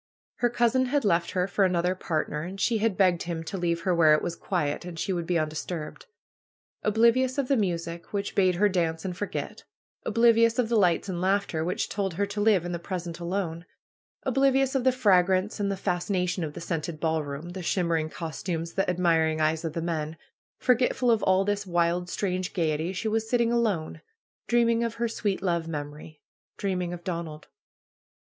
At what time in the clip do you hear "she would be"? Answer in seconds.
4.97-5.37